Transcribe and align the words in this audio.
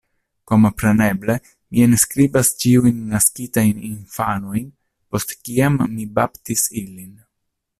Kompreneble 0.51 1.33
mi 1.75 1.83
enskribas 1.87 2.49
ĉiujn 2.63 3.03
naskitajn 3.11 3.85
infanojn, 3.91 4.65
post 5.13 5.37
kiam 5.49 5.79
mi 5.95 6.09
baptis 6.21 6.65
ilin. 6.83 7.17